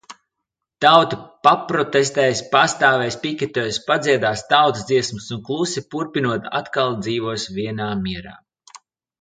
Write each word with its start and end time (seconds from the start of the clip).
Tauta 0.85 1.17
paprotestēs, 1.47 2.41
pastāvēs 2.55 3.17
piketos, 3.27 3.79
padziedās 3.91 4.43
tautas 4.55 4.89
dziesmas 4.93 5.29
un 5.37 5.45
klusi 5.51 5.85
purpinot 5.93 6.51
atkal 6.63 6.99
dzīvos 7.05 7.47
vienā 7.61 7.95
mierā. 8.05 8.37